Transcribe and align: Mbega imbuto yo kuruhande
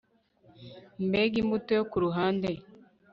Mbega 1.07 1.35
imbuto 1.41 1.71
yo 1.77 1.83
kuruhande 1.91 2.51